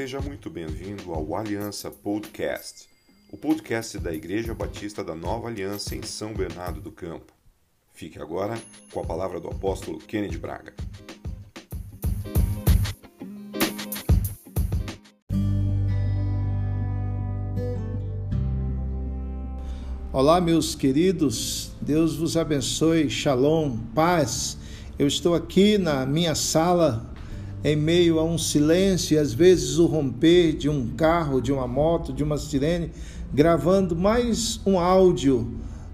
Seja 0.00 0.18
muito 0.18 0.48
bem-vindo 0.48 1.12
ao 1.12 1.36
Aliança 1.36 1.90
Podcast, 1.90 2.88
o 3.30 3.36
podcast 3.36 3.98
da 3.98 4.10
Igreja 4.10 4.54
Batista 4.54 5.04
da 5.04 5.14
Nova 5.14 5.48
Aliança 5.48 5.94
em 5.94 6.00
São 6.02 6.32
Bernardo 6.32 6.80
do 6.80 6.90
Campo. 6.90 7.34
Fique 7.92 8.18
agora 8.18 8.58
com 8.90 9.00
a 9.00 9.04
palavra 9.04 9.38
do 9.38 9.48
apóstolo 9.48 9.98
Kennedy 9.98 10.38
Braga. 10.38 10.72
Olá, 20.10 20.40
meus 20.40 20.74
queridos, 20.74 21.72
Deus 21.78 22.16
vos 22.16 22.38
abençoe, 22.38 23.10
shalom, 23.10 23.76
paz. 23.94 24.56
Eu 24.98 25.06
estou 25.06 25.34
aqui 25.34 25.76
na 25.76 26.06
minha 26.06 26.34
sala 26.34 27.09
em 27.62 27.76
meio 27.76 28.18
a 28.18 28.24
um 28.24 28.38
silêncio 28.38 29.14
e 29.14 29.18
às 29.18 29.32
vezes 29.32 29.78
o 29.78 29.86
romper 29.86 30.54
de 30.54 30.68
um 30.68 30.88
carro, 30.96 31.40
de 31.40 31.52
uma 31.52 31.66
moto, 31.66 32.12
de 32.12 32.24
uma 32.24 32.38
sirene, 32.38 32.90
gravando 33.32 33.94
mais 33.94 34.60
um 34.64 34.78
áudio, 34.78 35.46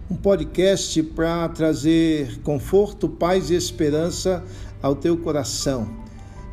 um 0.08 0.14
podcast 0.14 1.02
para 1.02 1.48
trazer 1.48 2.38
conforto, 2.42 3.08
paz 3.08 3.50
e 3.50 3.54
esperança 3.54 4.44
ao 4.80 4.94
teu 4.94 5.16
coração. 5.16 5.88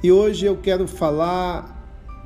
E 0.01 0.11
hoje 0.11 0.45
eu 0.45 0.57
quero 0.57 0.87
falar 0.87 1.73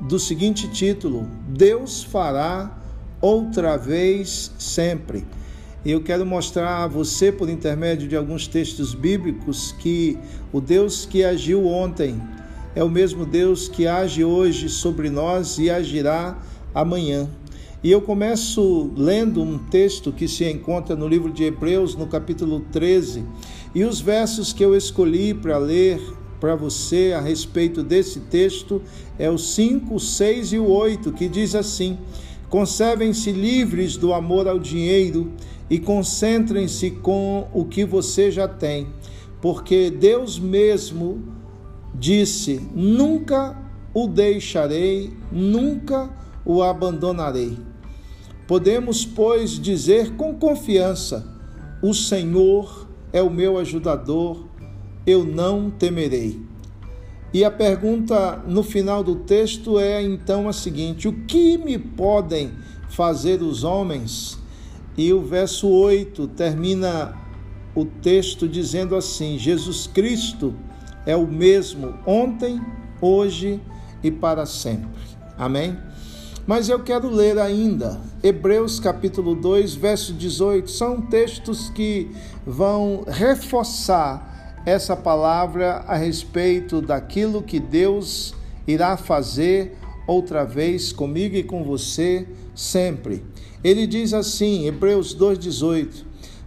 do 0.00 0.18
seguinte 0.18 0.68
título: 0.68 1.28
Deus 1.48 2.02
fará 2.02 2.78
outra 3.20 3.76
vez 3.76 4.50
sempre. 4.58 5.26
E 5.84 5.92
eu 5.92 6.02
quero 6.02 6.26
mostrar 6.26 6.84
a 6.84 6.88
você, 6.88 7.30
por 7.30 7.48
intermédio 7.48 8.08
de 8.08 8.16
alguns 8.16 8.48
textos 8.48 8.94
bíblicos, 8.94 9.72
que 9.78 10.18
o 10.52 10.60
Deus 10.60 11.06
que 11.06 11.22
agiu 11.22 11.66
ontem 11.66 12.20
é 12.74 12.82
o 12.82 12.88
mesmo 12.90 13.24
Deus 13.24 13.68
que 13.68 13.86
age 13.86 14.24
hoje 14.24 14.68
sobre 14.68 15.10
nós 15.10 15.58
e 15.58 15.70
agirá 15.70 16.38
amanhã. 16.74 17.28
E 17.82 17.90
eu 17.90 18.00
começo 18.00 18.90
lendo 18.96 19.40
um 19.40 19.56
texto 19.56 20.10
que 20.10 20.26
se 20.26 20.44
encontra 20.44 20.96
no 20.96 21.06
livro 21.06 21.32
de 21.32 21.44
Hebreus, 21.44 21.94
no 21.94 22.08
capítulo 22.08 22.60
13, 22.72 23.24
e 23.74 23.84
os 23.84 24.00
versos 24.00 24.52
que 24.52 24.64
eu 24.64 24.74
escolhi 24.74 25.32
para 25.32 25.58
ler 25.58 26.00
para 26.40 26.56
você 26.56 27.14
a 27.16 27.20
respeito 27.20 27.82
desse 27.82 28.20
texto 28.20 28.82
é 29.18 29.30
o 29.30 29.38
5, 29.38 29.98
6 29.98 30.52
e 30.52 30.58
o 30.58 30.68
8, 30.68 31.12
que 31.12 31.28
diz 31.28 31.54
assim: 31.54 31.98
Conservem-se 32.48 33.30
livres 33.30 33.96
do 33.96 34.12
amor 34.12 34.48
ao 34.48 34.58
dinheiro 34.58 35.32
e 35.70 35.78
concentrem-se 35.78 36.90
com 36.90 37.48
o 37.52 37.64
que 37.64 37.84
você 37.84 38.30
já 38.30 38.48
tem, 38.48 38.88
porque 39.40 39.90
Deus 39.90 40.38
mesmo 40.38 41.37
disse: 41.98 42.60
Nunca 42.74 43.56
o 43.92 44.06
deixarei, 44.06 45.12
nunca 45.32 46.10
o 46.44 46.62
abandonarei. 46.62 47.58
Podemos, 48.46 49.04
pois, 49.04 49.52
dizer 49.58 50.16
com 50.16 50.34
confiança: 50.34 51.26
O 51.82 51.92
Senhor 51.92 52.88
é 53.12 53.22
o 53.22 53.30
meu 53.30 53.58
ajudador, 53.58 54.46
eu 55.06 55.24
não 55.24 55.70
temerei. 55.70 56.40
E 57.32 57.44
a 57.44 57.50
pergunta 57.50 58.42
no 58.46 58.62
final 58.62 59.04
do 59.04 59.16
texto 59.16 59.78
é 59.78 60.02
então 60.02 60.48
a 60.48 60.52
seguinte: 60.52 61.08
O 61.08 61.12
que 61.26 61.58
me 61.58 61.78
podem 61.78 62.52
fazer 62.88 63.42
os 63.42 63.64
homens? 63.64 64.38
E 64.96 65.12
o 65.12 65.20
verso 65.20 65.68
8 65.68 66.26
termina 66.28 67.14
o 67.74 67.84
texto 67.84 68.48
dizendo 68.48 68.96
assim: 68.96 69.38
Jesus 69.38 69.86
Cristo 69.86 70.54
é 71.08 71.16
o 71.16 71.26
mesmo 71.26 71.94
ontem, 72.04 72.60
hoje 73.00 73.58
e 74.04 74.10
para 74.10 74.44
sempre. 74.44 74.90
Amém? 75.38 75.74
Mas 76.46 76.68
eu 76.68 76.80
quero 76.80 77.08
ler 77.08 77.38
ainda 77.38 77.98
Hebreus 78.22 78.78
capítulo 78.78 79.34
2, 79.34 79.74
verso 79.74 80.12
18. 80.12 80.70
São 80.70 81.00
textos 81.00 81.70
que 81.70 82.10
vão 82.46 83.04
reforçar 83.06 84.62
essa 84.66 84.94
palavra 84.94 85.82
a 85.86 85.96
respeito 85.96 86.82
daquilo 86.82 87.42
que 87.42 87.58
Deus 87.58 88.34
irá 88.66 88.98
fazer 88.98 89.78
outra 90.06 90.44
vez 90.44 90.92
comigo 90.92 91.36
e 91.36 91.42
com 91.42 91.64
você 91.64 92.28
sempre. 92.54 93.24
Ele 93.64 93.86
diz 93.86 94.12
assim, 94.12 94.66
Hebreus 94.66 95.14
2:18, 95.14 96.04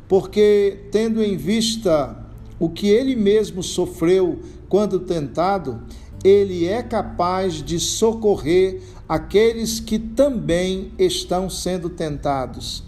porque 0.08 0.86
tendo 0.92 1.24
em 1.24 1.36
vista 1.36 2.21
o 2.62 2.70
que 2.70 2.88
ele 2.88 3.16
mesmo 3.16 3.64
sofreu 3.64 4.40
quando 4.70 5.00
tentado, 5.00 5.82
ele 6.24 6.68
é 6.68 6.84
capaz 6.84 7.56
de 7.56 7.80
socorrer 7.80 8.84
aqueles 9.10 9.80
que 9.80 9.98
também 9.98 10.92
estão 11.00 11.50
sendo 11.50 11.90
tentados. 11.90 12.84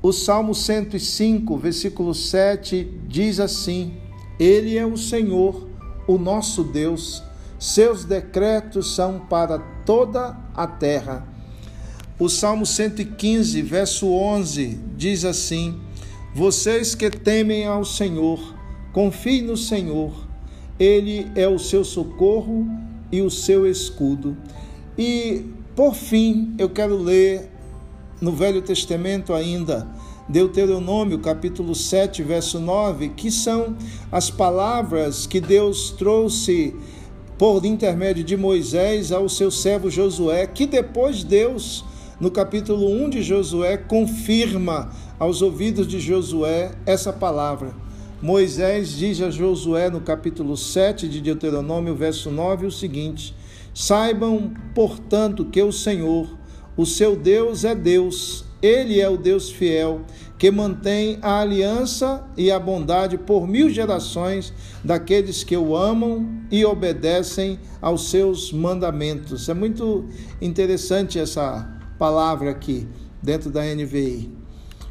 O 0.00 0.12
Salmo 0.12 0.54
105, 0.54 1.58
versículo 1.58 2.14
7 2.14 2.88
diz 3.08 3.40
assim: 3.40 3.94
Ele 4.38 4.78
é 4.78 4.86
o 4.86 4.96
Senhor, 4.96 5.66
o 6.06 6.16
nosso 6.16 6.62
Deus, 6.62 7.24
seus 7.58 8.04
decretos 8.04 8.94
são 8.94 9.18
para 9.18 9.58
toda 9.84 10.36
a 10.54 10.64
terra. 10.68 11.26
O 12.20 12.28
Salmo 12.28 12.64
115, 12.64 13.60
verso 13.62 14.06
11 14.06 14.78
diz 14.96 15.24
assim: 15.24 15.80
vocês 16.36 16.94
que 16.94 17.08
temem 17.08 17.64
ao 17.64 17.82
Senhor, 17.82 18.38
confiem 18.92 19.40
no 19.40 19.56
Senhor, 19.56 20.12
Ele 20.78 21.26
é 21.34 21.48
o 21.48 21.58
seu 21.58 21.82
socorro 21.82 22.68
e 23.10 23.22
o 23.22 23.30
seu 23.30 23.66
escudo. 23.66 24.36
E, 24.98 25.46
por 25.74 25.94
fim, 25.94 26.54
eu 26.58 26.68
quero 26.68 26.98
ler 26.98 27.50
no 28.20 28.32
Velho 28.32 28.60
Testamento 28.60 29.32
ainda, 29.32 29.88
Deuteronômio 30.28 31.20
capítulo 31.20 31.74
7, 31.74 32.22
verso 32.22 32.60
9, 32.60 33.08
que 33.16 33.30
são 33.30 33.74
as 34.12 34.28
palavras 34.30 35.26
que 35.26 35.40
Deus 35.40 35.88
trouxe 35.92 36.76
por 37.38 37.64
intermédio 37.64 38.22
de 38.22 38.36
Moisés 38.36 39.10
ao 39.10 39.26
seu 39.30 39.50
servo 39.50 39.88
Josué, 39.88 40.46
que 40.46 40.66
depois 40.66 41.24
Deus, 41.24 41.82
no 42.20 42.30
capítulo 42.30 42.90
1 43.06 43.08
de 43.08 43.22
Josué, 43.22 43.78
confirma 43.78 44.90
aos 45.18 45.42
ouvidos 45.42 45.86
de 45.86 45.98
Josué 45.98 46.72
essa 46.84 47.12
palavra. 47.12 47.74
Moisés 48.20 48.90
diz 48.90 49.20
a 49.20 49.30
Josué 49.30 49.90
no 49.90 50.00
capítulo 50.00 50.56
7 50.56 51.08
de 51.08 51.20
Deuteronômio, 51.20 51.94
verso 51.94 52.30
9, 52.30 52.66
o 52.66 52.70
seguinte: 52.70 53.34
Saibam, 53.74 54.54
portanto, 54.74 55.44
que 55.44 55.62
o 55.62 55.70
Senhor, 55.70 56.28
o 56.76 56.86
seu 56.86 57.14
Deus 57.14 57.64
é 57.64 57.74
Deus, 57.74 58.44
ele 58.62 59.00
é 59.00 59.08
o 59.08 59.18
Deus 59.18 59.50
fiel, 59.50 60.00
que 60.38 60.50
mantém 60.50 61.18
a 61.20 61.40
aliança 61.40 62.26
e 62.36 62.50
a 62.50 62.58
bondade 62.58 63.18
por 63.18 63.46
mil 63.46 63.68
gerações 63.68 64.52
daqueles 64.82 65.44
que 65.44 65.56
o 65.56 65.76
amam 65.76 66.26
e 66.50 66.64
obedecem 66.64 67.58
aos 67.80 68.10
seus 68.10 68.52
mandamentos. 68.52 69.48
É 69.48 69.54
muito 69.54 70.06
interessante 70.40 71.18
essa 71.18 71.70
palavra 71.98 72.50
aqui 72.50 72.86
dentro 73.22 73.50
da 73.50 73.62
NVI. 73.62 74.35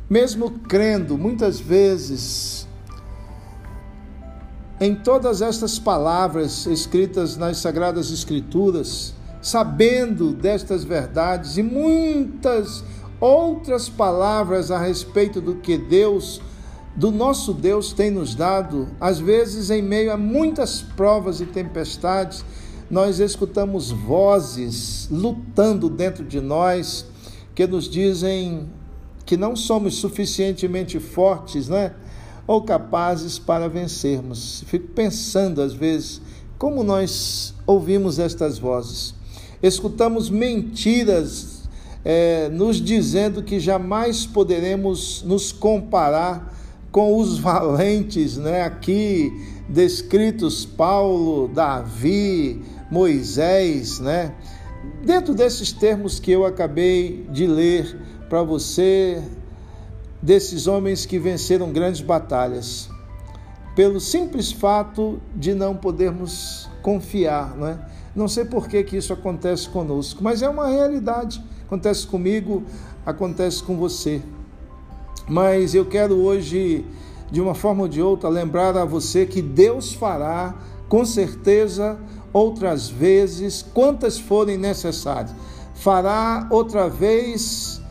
Mesmo 0.10 0.52
crendo 0.52 1.18
muitas 1.18 1.60
vezes 1.60 2.68
em 4.80 4.94
todas 4.94 5.42
estas 5.42 5.80
palavras 5.80 6.68
escritas 6.68 7.38
nas 7.38 7.58
Sagradas 7.58 8.12
Escrituras, 8.12 9.16
sabendo 9.42 10.32
destas 10.32 10.84
verdades 10.84 11.58
e 11.58 11.64
muitas 11.64 12.84
outras 13.20 13.90
palavras 13.90 14.70
a 14.70 14.78
respeito 14.78 15.42
do 15.42 15.56
que 15.56 15.78
Deus, 15.78 16.40
do 16.96 17.10
nosso 17.10 17.52
Deus, 17.52 17.92
tem 17.92 18.12
nos 18.12 18.36
dado, 18.36 18.88
às 19.00 19.20
vezes 19.20 19.72
em 19.72 19.82
meio 19.82 20.12
a 20.12 20.18
muitas 20.18 20.82
provas 20.82 21.42
e 21.42 21.48
tempestades, 21.48 22.46
nós 22.92 23.20
escutamos 23.20 23.90
vozes 23.90 25.08
lutando 25.10 25.90
dentro 25.90 26.24
de 26.24 26.40
nós 26.40 27.06
que 27.56 27.66
nos 27.66 27.90
dizem 27.90 28.70
que 29.26 29.36
não 29.36 29.56
somos 29.56 29.96
suficientemente 29.96 31.00
fortes, 31.00 31.68
né? 31.68 31.94
Ou 32.48 32.62
capazes 32.62 33.40
para 33.40 33.68
vencermos. 33.68 34.64
Fico 34.68 34.88
pensando 34.90 35.62
às 35.62 35.74
vezes 35.74 36.22
como 36.58 36.84
nós 36.84 37.54
ouvimos 37.66 38.20
estas 38.20 38.58
vozes. 38.58 39.14
Escutamos 39.62 40.30
mentiras 40.30 41.64
é, 42.04 42.50
nos 42.50 42.80
dizendo 42.80 43.42
que 43.42 43.60
jamais 43.60 44.26
poderemos 44.26 45.24
nos 45.24 45.52
comparar 45.52 46.54
com 46.92 47.18
os 47.18 47.38
valentes, 47.40 48.38
né? 48.38 48.62
Aqui 48.62 49.32
descritos 49.68 50.66
Paulo, 50.66 51.48
Davi, 51.48 52.62
Moisés, 52.92 54.00
né? 54.00 54.36
Dentro 55.04 55.34
desses 55.34 55.72
termos 55.72 56.20
que 56.20 56.32
eu 56.32 56.46
acabei 56.46 57.28
de 57.32 57.48
ler, 57.48 57.98
para 58.30 58.44
você 58.44 59.24
desses 60.22 60.68
homens 60.68 61.06
que 61.06 61.20
venceram 61.20 61.72
grandes 61.72 62.02
batalhas, 62.02 62.90
pelo 63.76 64.00
simples 64.00 64.52
fato 64.52 65.20
de 65.36 65.54
não 65.54 65.76
podermos 65.76 66.70
confiar, 66.82 67.56
não 67.56 67.68
é? 67.68 67.80
Não 68.16 68.28
sei 68.28 68.46
por 68.46 68.68
que, 68.68 68.82
que 68.84 68.96
isso 68.96 69.12
acontece 69.12 69.68
conosco, 69.68 70.24
mas 70.24 70.42
é 70.42 70.48
uma 70.48 70.68
realidade. 70.68 71.44
Acontece 71.66 72.08
comigo, 72.08 72.64
acontece 73.06 73.62
com 73.62 73.76
você. 73.76 74.22
Mas 75.28 75.76
eu 75.76 75.86
quero 75.86 76.16
hoje, 76.16 76.86
de 77.30 77.42
uma 77.42 77.54
forma 77.54 77.84
ou 77.84 77.88
de 77.90 78.02
outra, 78.02 78.30
lembrar 78.30 78.78
a 78.78 78.86
você 78.86 79.26
que 79.26 79.42
Deus 79.42 79.94
fará, 79.94 80.56
com 80.88 81.04
certeza, 81.04 81.98
outras 82.32 82.88
vezes, 82.88 83.62
quantas 83.62 84.18
forem 84.18 84.58
necessárias. 84.58 85.36
Fará 85.74 86.48
outra 86.50 86.88
vez, 86.88 87.82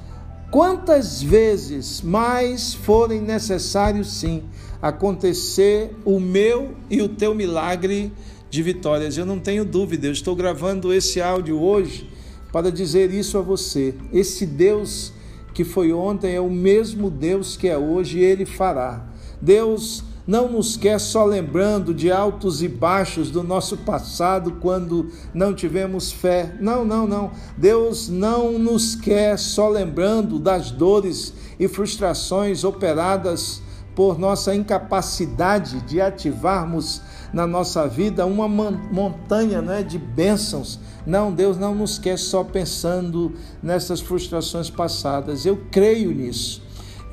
quantas 0.54 1.20
vezes 1.20 2.00
mais 2.00 2.74
forem 2.74 3.20
necessários, 3.20 4.06
sim, 4.06 4.44
acontecer 4.80 5.90
o 6.04 6.20
meu 6.20 6.76
e 6.88 7.02
o 7.02 7.08
teu 7.08 7.34
milagre 7.34 8.12
de 8.48 8.62
vitórias. 8.62 9.18
Eu 9.18 9.26
não 9.26 9.40
tenho 9.40 9.64
dúvida, 9.64 10.06
eu 10.06 10.12
estou 10.12 10.36
gravando 10.36 10.94
esse 10.94 11.20
áudio 11.20 11.60
hoje 11.60 12.08
para 12.52 12.70
dizer 12.70 13.12
isso 13.12 13.36
a 13.36 13.42
você. 13.42 13.96
Esse 14.12 14.46
Deus 14.46 15.12
que 15.52 15.64
foi 15.64 15.92
ontem 15.92 16.36
é 16.36 16.40
o 16.40 16.48
mesmo 16.48 17.10
Deus 17.10 17.56
que 17.56 17.66
é 17.66 17.76
hoje 17.76 18.20
e 18.20 18.22
ele 18.22 18.46
fará. 18.46 19.04
Deus 19.42 20.04
não 20.26 20.50
nos 20.50 20.76
quer 20.76 20.98
só 20.98 21.24
lembrando 21.24 21.92
de 21.92 22.10
altos 22.10 22.62
e 22.62 22.68
baixos 22.68 23.30
do 23.30 23.42
nosso 23.42 23.76
passado 23.78 24.52
quando 24.52 25.10
não 25.34 25.54
tivemos 25.54 26.10
fé. 26.10 26.54
Não, 26.60 26.84
não, 26.84 27.06
não. 27.06 27.30
Deus 27.56 28.08
não 28.08 28.58
nos 28.58 28.94
quer 28.94 29.38
só 29.38 29.68
lembrando 29.68 30.38
das 30.38 30.70
dores 30.70 31.34
e 31.60 31.68
frustrações 31.68 32.64
operadas 32.64 33.62
por 33.94 34.18
nossa 34.18 34.54
incapacidade 34.54 35.80
de 35.82 36.00
ativarmos 36.00 37.00
na 37.32 37.46
nossa 37.46 37.86
vida 37.86 38.26
uma 38.26 38.48
montanha 38.48 39.60
né, 39.60 39.82
de 39.82 39.98
bênçãos. 39.98 40.80
Não, 41.06 41.32
Deus 41.32 41.58
não 41.58 41.74
nos 41.74 41.98
quer 41.98 42.18
só 42.18 42.42
pensando 42.42 43.34
nessas 43.62 44.00
frustrações 44.00 44.70
passadas. 44.70 45.44
Eu 45.44 45.60
creio 45.70 46.12
nisso. 46.12 46.62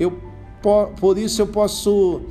Eu, 0.00 0.18
por 0.98 1.18
isso 1.18 1.42
eu 1.42 1.46
posso 1.46 2.22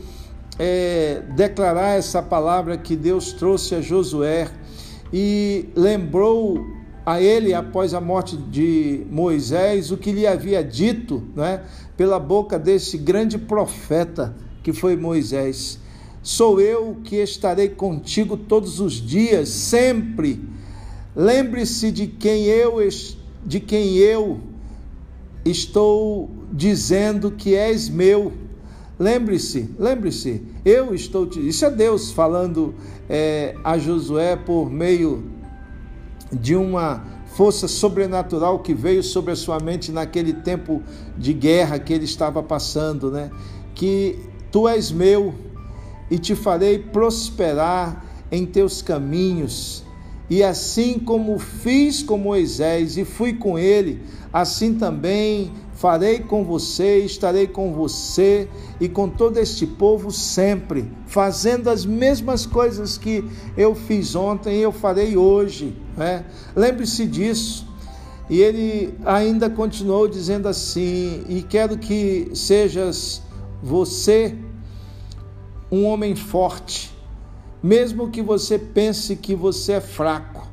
é, 0.63 1.24
declarar 1.36 1.98
essa 1.98 2.22
palavra 2.22 2.78
que 2.78 2.96
Deus 2.96 3.34
trouxe 3.34 3.74
a 3.74 3.81
Josué 3.81 4.48
e 5.12 5.68
lembrou 5.75 6.63
a 7.04 7.19
ele, 7.19 7.52
após 7.52 7.96
a 7.96 8.00
morte 8.00 8.38
de 8.38 9.04
Moisés, 9.10 9.90
o 9.90 9.98
que 9.98 10.12
lhe 10.12 10.28
havia 10.28 10.63
dito 10.63 11.24
né, 11.36 11.63
pela 11.98 12.19
boca 12.19 12.60
desse 12.60 12.96
grande 12.96 13.40
profeta 13.40 14.36
que 14.62 14.72
foi 14.72 14.96
Moisés. 14.96 15.80
Sou 16.22 16.62
eu 16.62 16.98
que 17.04 17.16
estarei 17.16 17.69
contigo 17.69 18.38
todos 18.38 18.80
os 18.80 18.94
dias, 18.94 19.50
sempre. 19.50 20.48
Lembre-se 21.16 21.92
de 21.92 22.06
quem 22.06 22.44
eu 22.44 22.78
de 23.44 23.60
quem 23.60 23.96
eu 23.96 24.40
estou 25.44 26.30
dizendo 26.54 27.31
que 27.31 27.56
és 27.56 27.90
meu. 27.90 28.31
Lembre-se, 29.00 29.68
lembre-se, 29.80 30.50
eu 30.63 30.94
estou 30.94 31.25
te. 31.25 31.46
Isso 31.46 31.66
é 31.66 31.72
Deus 31.72 32.12
falando 32.12 32.75
é, 33.10 33.56
a 33.63 33.78
Josué 33.78 34.36
por 34.36 34.69
meio 34.69 35.24
de 36.31 36.56
uma 36.56 37.04
força 37.34 37.68
sobrenatural 37.68 38.60
que 38.60 38.74
veio 38.74 39.02
sobre 39.02 39.31
a 39.31 39.36
sua 39.36 39.60
mente 39.60 39.92
naquele 39.92 40.34
tempo 40.34 40.84
de 41.18 41.34
guerra 41.34 41.80
que 41.80 41.94
ele 41.94 42.06
estava 42.06 42.44
passando, 42.44 43.10
né? 43.10 43.31
Que 43.74 44.19
tu 44.52 44.68
és 44.68 44.92
meu 44.92 45.34
e 46.10 46.19
te 46.19 46.36
farei 46.36 46.78
prosperar 46.78 48.06
em 48.31 48.46
teus 48.46 48.81
caminhos. 48.81 49.84
E 50.30 50.44
assim 50.44 51.00
como 51.00 51.38
fiz 51.40 52.04
com 52.04 52.18
Moisés 52.18 52.98
e 52.98 53.04
fui 53.04 53.34
com 53.34 53.57
ele, 53.57 54.02
assim 54.31 54.75
também 54.75 55.52
farei 55.81 56.19
com 56.19 56.45
você, 56.45 57.00
estarei 57.00 57.48
com 57.48 57.74
você 57.74 58.48
e 58.80 58.88
com 58.88 59.10
todo 59.10 59.39
este 59.39 59.66
povo 59.66 60.12
sempre, 60.12 60.88
fazendo 61.07 61.72
as 61.72 61.83
mesmas 61.83 62.45
coisas 62.45 63.00
que 63.00 63.28
eu 63.57 63.74
fiz 63.74 64.13
ontem, 64.13 64.60
eu 64.60 64.72
farei 64.72 65.18
hoje. 65.18 65.75
Né? 65.98 66.24
Lembre-se 66.56 67.07
disso. 67.07 67.68
E 68.30 68.39
ele 68.39 68.94
ainda 69.04 69.50
continuou 69.50 70.07
dizendo 70.07 70.48
assim: 70.48 71.25
E 71.28 71.42
quero 71.42 71.75
que 71.75 72.30
sejas 72.36 73.24
você 73.63 74.38
um 75.72 75.86
homem 75.86 76.16
forte, 76.16 76.95
mesmo 77.62 78.12
que 78.12 78.22
você 78.22 78.60
pense 78.60 79.16
que 79.16 79.33
você 79.33 79.74
é 79.74 79.81
fraco, 79.81 80.48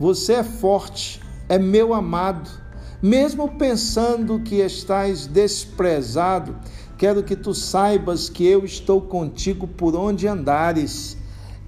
você 0.00 0.32
é 0.32 0.42
forte, 0.42 1.20
é 1.46 1.58
meu 1.58 1.92
amado, 1.92 2.61
mesmo 3.02 3.48
pensando 3.48 4.38
que 4.40 4.56
estás 4.56 5.26
desprezado, 5.26 6.56
quero 6.96 7.24
que 7.24 7.34
tu 7.34 7.52
saibas 7.52 8.28
que 8.28 8.46
eu 8.46 8.64
estou 8.64 9.00
contigo 9.00 9.66
por 9.66 9.96
onde 9.96 10.28
andares. 10.28 11.16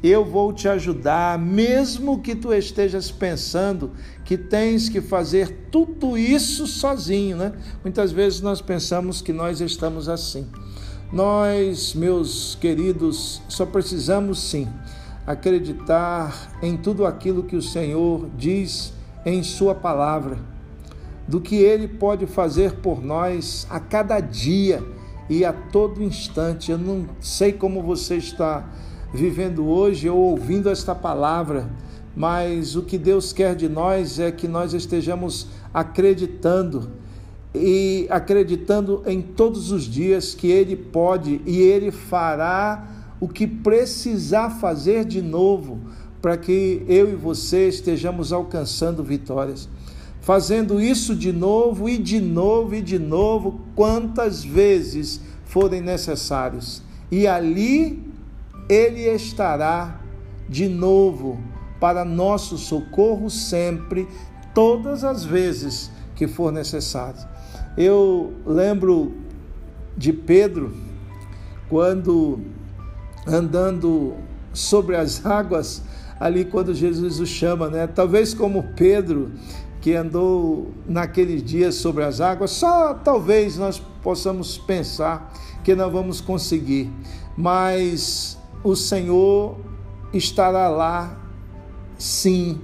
Eu 0.00 0.24
vou 0.24 0.52
te 0.52 0.68
ajudar, 0.68 1.38
mesmo 1.38 2.20
que 2.20 2.36
tu 2.36 2.52
estejas 2.52 3.10
pensando 3.10 3.90
que 4.24 4.36
tens 4.36 4.88
que 4.88 5.00
fazer 5.00 5.68
tudo 5.70 6.16
isso 6.16 6.66
sozinho, 6.66 7.38
né? 7.38 7.52
Muitas 7.82 8.12
vezes 8.12 8.40
nós 8.40 8.60
pensamos 8.60 9.20
que 9.20 9.32
nós 9.32 9.60
estamos 9.60 10.08
assim. 10.08 10.46
Nós, 11.10 11.94
meus 11.94 12.54
queridos, 12.60 13.40
só 13.48 13.64
precisamos 13.64 14.38
sim 14.38 14.68
acreditar 15.26 16.58
em 16.62 16.76
tudo 16.76 17.06
aquilo 17.06 17.44
que 17.44 17.56
o 17.56 17.62
Senhor 17.62 18.28
diz 18.36 18.92
em 19.24 19.42
Sua 19.42 19.74
palavra, 19.74 20.38
do 21.26 21.40
que 21.40 21.56
Ele 21.56 21.88
pode 21.88 22.26
fazer 22.26 22.74
por 22.74 23.02
nós 23.02 23.66
a 23.70 23.80
cada 23.80 24.20
dia 24.20 24.82
e 25.28 25.44
a 25.44 25.52
todo 25.52 26.02
instante. 26.02 26.70
Eu 26.70 26.78
não 26.78 27.06
sei 27.20 27.52
como 27.52 27.82
você 27.82 28.16
está 28.16 28.68
vivendo 29.12 29.66
hoje 29.66 30.08
ou 30.08 30.18
ouvindo 30.18 30.68
esta 30.68 30.94
palavra, 30.94 31.70
mas 32.16 32.76
o 32.76 32.82
que 32.82 32.98
Deus 32.98 33.32
quer 33.32 33.54
de 33.54 33.68
nós 33.68 34.18
é 34.18 34.30
que 34.30 34.46
nós 34.46 34.74
estejamos 34.74 35.48
acreditando 35.72 36.90
e 37.54 38.06
acreditando 38.10 39.02
em 39.06 39.22
todos 39.22 39.70
os 39.70 39.84
dias 39.84 40.34
que 40.34 40.48
Ele 40.48 40.76
pode 40.76 41.40
e 41.46 41.58
Ele 41.60 41.90
fará 41.90 42.88
o 43.20 43.28
que 43.28 43.46
precisar 43.46 44.50
fazer 44.50 45.04
de 45.04 45.22
novo 45.22 45.80
para 46.20 46.36
que 46.36 46.84
eu 46.88 47.10
e 47.10 47.14
você 47.14 47.68
estejamos 47.68 48.32
alcançando 48.32 49.04
vitórias. 49.04 49.68
Fazendo 50.24 50.80
isso 50.80 51.14
de 51.14 51.30
novo 51.30 51.86
e 51.86 51.98
de 51.98 52.18
novo 52.18 52.74
e 52.74 52.80
de 52.80 52.98
novo, 52.98 53.60
quantas 53.76 54.42
vezes 54.42 55.20
forem 55.44 55.82
necessários. 55.82 56.82
E 57.10 57.26
ali 57.26 58.02
Ele 58.66 59.02
estará 59.02 60.00
de 60.48 60.66
novo 60.66 61.38
para 61.78 62.06
nosso 62.06 62.56
socorro 62.56 63.28
sempre, 63.28 64.08
todas 64.54 65.04
as 65.04 65.26
vezes 65.26 65.90
que 66.16 66.26
for 66.26 66.50
necessário. 66.50 67.20
Eu 67.76 68.32
lembro 68.46 69.12
de 69.94 70.10
Pedro 70.10 70.72
quando 71.68 72.40
andando 73.26 74.14
sobre 74.54 74.96
as 74.96 75.20
águas, 75.26 75.82
ali 76.18 76.46
quando 76.46 76.72
Jesus 76.72 77.20
o 77.20 77.26
chama, 77.26 77.68
né? 77.68 77.86
Talvez 77.86 78.32
como 78.32 78.62
Pedro 78.74 79.32
que 79.84 79.94
andou 79.94 80.72
naqueles 80.88 81.42
dias 81.42 81.74
sobre 81.74 82.04
as 82.04 82.18
águas, 82.18 82.52
só 82.52 82.94
talvez 82.94 83.58
nós 83.58 83.78
possamos 84.02 84.56
pensar 84.56 85.30
que 85.62 85.74
não 85.74 85.90
vamos 85.90 86.22
conseguir, 86.22 86.90
mas 87.36 88.38
o 88.62 88.74
Senhor 88.74 89.58
estará 90.10 90.70
lá, 90.70 91.14
sim, 91.98 92.58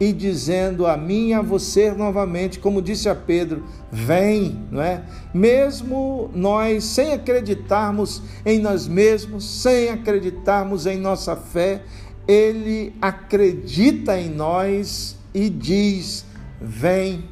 e 0.00 0.12
dizendo 0.12 0.88
a 0.88 0.96
mim 0.96 1.28
e 1.28 1.34
a 1.34 1.40
você 1.40 1.92
novamente, 1.92 2.58
como 2.58 2.82
disse 2.82 3.08
a 3.08 3.14
Pedro, 3.14 3.62
vem, 3.92 4.66
não 4.68 4.82
é? 4.82 5.04
Mesmo 5.32 6.32
nós 6.34 6.82
sem 6.82 7.12
acreditarmos 7.12 8.20
em 8.44 8.58
nós 8.58 8.88
mesmos, 8.88 9.44
sem 9.44 9.88
acreditarmos 9.90 10.84
em 10.84 10.98
nossa 10.98 11.36
fé, 11.36 11.84
ele 12.26 12.92
acredita 13.00 14.18
em 14.18 14.28
nós 14.28 15.16
e 15.32 15.48
diz: 15.48 16.25
vem. 16.60 17.24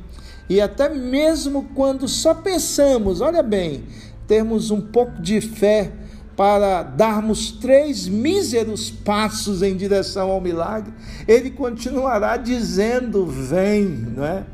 E 0.48 0.60
até 0.60 0.88
mesmo 0.88 1.70
quando 1.74 2.06
só 2.06 2.34
pensamos, 2.34 3.20
olha 3.20 3.42
bem, 3.42 3.84
termos 4.26 4.70
um 4.70 4.80
pouco 4.80 5.20
de 5.20 5.40
fé, 5.40 5.92
para 6.36 6.82
darmos 6.82 7.52
três 7.52 8.08
míseros 8.08 8.90
passos 8.90 9.62
em 9.62 9.76
direção 9.76 10.30
ao 10.30 10.40
milagre, 10.40 10.92
ele 11.26 11.50
continuará 11.50 12.36
dizendo: 12.36 13.26
Vem, 13.26 13.84
não 13.84 14.24
é? 14.24 14.44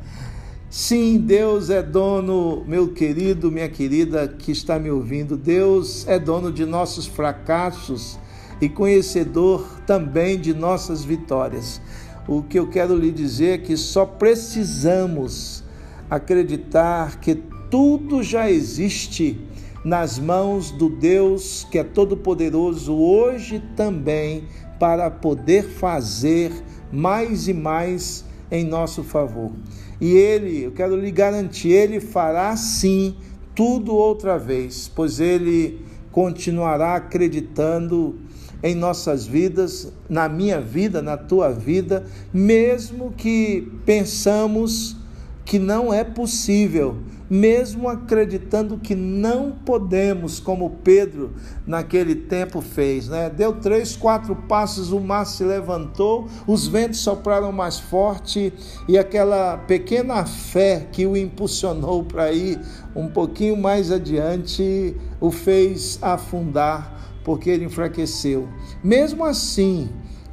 Sim, 0.69 1.17
Deus 1.17 1.69
é 1.69 1.83
dono, 1.83 2.63
meu 2.65 2.93
querido, 2.93 3.51
minha 3.51 3.67
querida 3.67 4.27
que 4.27 4.51
está 4.51 4.79
me 4.79 4.89
ouvindo. 4.89 5.35
Deus 5.35 6.07
é 6.07 6.17
dono 6.17 6.51
de 6.51 6.65
nossos 6.65 7.05
fracassos 7.05 8.17
e 8.61 8.69
conhecedor 8.69 9.81
também 9.85 10.39
de 10.39 10.53
nossas 10.53 11.03
vitórias. 11.03 11.81
O 12.31 12.41
que 12.41 12.57
eu 12.57 12.69
quero 12.69 12.95
lhe 12.95 13.11
dizer 13.11 13.55
é 13.55 13.57
que 13.57 13.75
só 13.75 14.05
precisamos 14.05 15.65
acreditar 16.09 17.19
que 17.19 17.35
tudo 17.69 18.23
já 18.23 18.49
existe 18.49 19.37
nas 19.83 20.17
mãos 20.17 20.71
do 20.71 20.89
Deus 20.89 21.67
que 21.69 21.77
é 21.77 21.83
todo-poderoso 21.83 22.95
hoje 22.95 23.61
também 23.75 24.45
para 24.79 25.11
poder 25.11 25.63
fazer 25.63 26.53
mais 26.89 27.49
e 27.49 27.53
mais 27.53 28.23
em 28.49 28.63
nosso 28.63 29.03
favor. 29.03 29.51
E 29.99 30.13
Ele, 30.13 30.63
eu 30.63 30.71
quero 30.71 30.95
lhe 30.95 31.11
garantir, 31.11 31.71
Ele 31.71 31.99
fará 31.99 32.55
sim 32.55 33.13
tudo 33.53 33.93
outra 33.93 34.37
vez, 34.37 34.89
pois 34.95 35.19
Ele 35.19 35.81
continuará 36.13 36.95
acreditando 36.95 38.15
em 38.63 38.75
nossas 38.75 39.25
vidas, 39.25 39.91
na 40.09 40.29
minha 40.29 40.61
vida, 40.61 41.01
na 41.01 41.17
tua 41.17 41.49
vida, 41.49 42.05
mesmo 42.33 43.11
que 43.17 43.71
pensamos 43.85 44.95
que 45.43 45.57
não 45.57 45.93
é 45.93 46.03
possível, 46.03 46.97
mesmo 47.29 47.89
acreditando 47.89 48.77
que 48.77 48.93
não 48.93 49.51
podemos, 49.51 50.39
como 50.39 50.69
Pedro 50.83 51.31
naquele 51.65 52.13
tempo 52.13 52.61
fez, 52.61 53.07
né? 53.07 53.29
Deu 53.29 53.53
três, 53.53 53.95
quatro 53.95 54.35
passos, 54.35 54.91
o 54.91 54.99
mar 54.99 55.25
se 55.25 55.43
levantou, 55.43 56.27
os 56.45 56.67
ventos 56.67 56.99
sopraram 56.99 57.51
mais 57.51 57.79
forte 57.79 58.53
e 58.87 58.97
aquela 58.97 59.57
pequena 59.57 60.25
fé 60.25 60.87
que 60.91 61.05
o 61.05 61.17
impulsionou 61.17 62.03
para 62.03 62.31
ir 62.31 62.59
um 62.95 63.07
pouquinho 63.07 63.57
mais 63.57 63.91
adiante 63.91 64.95
o 65.19 65.31
fez 65.31 65.97
afundar 66.01 67.00
porque 67.23 67.49
ele 67.49 67.65
enfraqueceu. 67.65 68.47
Mesmo 68.83 69.23
assim, 69.23 69.89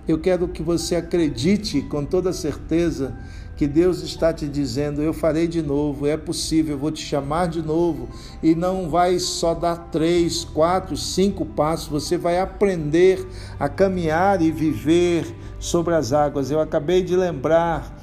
eu 0.07 0.19
quero 0.19 0.49
que 0.49 0.63
você 0.63 0.97
acredite 0.97 1.83
com 1.83 2.05
toda 2.05 2.33
certeza 2.33 3.17
que 3.59 3.67
Deus 3.67 4.03
está 4.03 4.33
te 4.33 4.47
dizendo: 4.47 5.03
eu 5.03 5.13
farei 5.13 5.49
de 5.49 5.61
novo, 5.61 6.07
é 6.07 6.17
possível, 6.17 6.77
eu 6.77 6.79
vou 6.79 6.93
te 6.93 7.05
chamar 7.05 7.49
de 7.49 7.61
novo, 7.61 8.09
e 8.43 8.55
não 8.55 8.89
vai 8.89 9.19
só 9.19 9.53
dar 9.53 9.91
três, 9.91 10.45
quatro, 10.45 10.97
cinco 10.97 11.45
passos, 11.45 11.89
você 11.89 12.17
vai 12.17 12.39
aprender 12.39 13.27
a 13.59 13.69
caminhar 13.69 14.41
e 14.41 14.53
viver 14.53 15.27
sobre 15.59 15.95
as 15.95 16.13
águas. 16.13 16.51
Eu 16.51 16.61
acabei 16.61 17.03
de 17.03 17.17
lembrar 17.17 17.99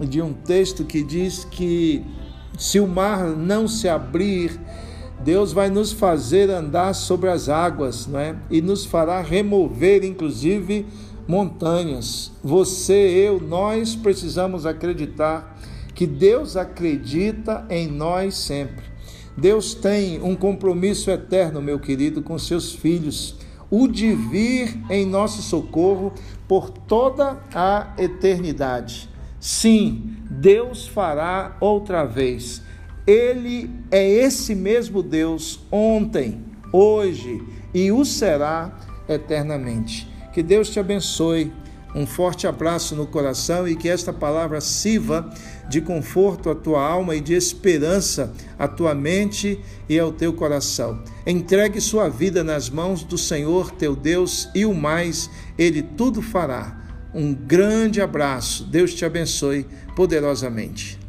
de 0.00 0.22
um 0.22 0.32
texto 0.32 0.84
que 0.84 1.04
diz 1.04 1.44
que 1.44 2.04
se 2.58 2.80
o 2.80 2.86
mar 2.86 3.26
não 3.28 3.68
se 3.68 3.88
abrir, 3.88 4.58
Deus 5.22 5.52
vai 5.52 5.70
nos 5.70 5.92
fazer 5.92 6.50
andar 6.50 6.94
sobre 6.94 7.30
as 7.30 7.48
águas, 7.48 8.06
não 8.06 8.18
é? 8.18 8.36
E 8.50 8.60
nos 8.60 8.84
fará 8.84 9.20
remover, 9.20 10.04
inclusive, 10.04 10.86
montanhas. 11.26 12.32
Você, 12.42 12.92
eu, 12.92 13.40
nós 13.40 13.94
precisamos 13.94 14.66
acreditar 14.66 15.58
que 15.94 16.06
Deus 16.06 16.56
acredita 16.56 17.64
em 17.70 17.86
nós 17.86 18.34
sempre. 18.34 18.84
Deus 19.36 19.74
tem 19.74 20.22
um 20.22 20.36
compromisso 20.36 21.10
eterno, 21.10 21.60
meu 21.60 21.78
querido, 21.78 22.22
com 22.22 22.38
seus 22.38 22.72
filhos, 22.72 23.36
o 23.70 23.88
de 23.88 24.12
vir 24.12 24.78
em 24.90 25.06
nosso 25.06 25.42
socorro 25.42 26.12
por 26.46 26.70
toda 26.70 27.40
a 27.52 27.94
eternidade. 27.98 29.08
Sim, 29.40 30.16
Deus 30.30 30.86
fará 30.86 31.56
outra 31.60 32.04
vez 32.04 32.62
ele 33.06 33.70
é 33.90 34.08
esse 34.08 34.54
mesmo 34.54 35.02
Deus 35.02 35.60
ontem, 35.70 36.42
hoje 36.72 37.42
e 37.72 37.92
o 37.92 38.04
será 38.04 38.78
eternamente. 39.08 40.08
Que 40.32 40.42
Deus 40.42 40.70
te 40.70 40.80
abençoe. 40.80 41.52
Um 41.94 42.06
forte 42.06 42.44
abraço 42.44 42.96
no 42.96 43.06
coração 43.06 43.68
e 43.68 43.76
que 43.76 43.88
esta 43.88 44.12
palavra 44.12 44.60
sirva 44.60 45.32
de 45.68 45.80
conforto 45.80 46.50
à 46.50 46.54
tua 46.54 46.82
alma 46.84 47.14
e 47.14 47.20
de 47.20 47.34
esperança 47.34 48.34
à 48.58 48.66
tua 48.66 48.96
mente 48.96 49.60
e 49.88 49.96
ao 49.96 50.10
teu 50.10 50.32
coração. 50.32 51.00
Entregue 51.24 51.80
sua 51.80 52.08
vida 52.08 52.42
nas 52.42 52.68
mãos 52.68 53.04
do 53.04 53.16
Senhor 53.16 53.70
teu 53.70 53.94
Deus 53.94 54.48
e 54.54 54.66
o 54.66 54.74
mais, 54.74 55.30
ele 55.56 55.82
tudo 55.82 56.20
fará. 56.20 56.82
Um 57.14 57.32
grande 57.32 58.00
abraço. 58.00 58.64
Deus 58.64 58.92
te 58.92 59.04
abençoe 59.04 59.64
poderosamente. 59.94 61.03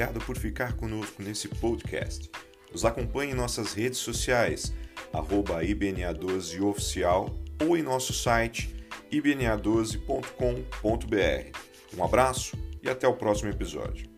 Obrigado 0.00 0.24
por 0.24 0.38
ficar 0.38 0.72
conosco 0.76 1.22
nesse 1.22 1.46
podcast. 1.46 2.30
Nos 2.72 2.86
acompanhe 2.86 3.32
em 3.32 3.34
nossas 3.34 3.74
redes 3.74 3.98
sociais, 3.98 4.72
arroba 5.12 5.62
IBNA12Oficial 5.62 7.30
ou 7.62 7.76
em 7.76 7.82
nosso 7.82 8.14
site 8.14 8.74
ibna12.com.br. 9.12 11.58
Um 11.94 12.02
abraço 12.02 12.56
e 12.82 12.88
até 12.88 13.06
o 13.06 13.12
próximo 13.12 13.50
episódio. 13.50 14.09